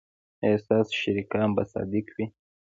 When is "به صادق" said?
1.55-2.05